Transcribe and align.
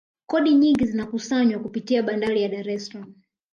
kodi 0.27 0.53
nyingi 0.55 0.85
zinakusanywa 0.85 1.59
kupitia 1.59 2.03
bandari 2.03 2.41
ya 2.41 2.49
dar 2.49 2.69
es 2.69 2.87
salaam 2.89 3.13